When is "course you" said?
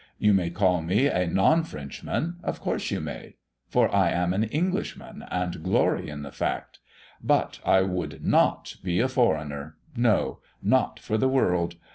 2.59-2.99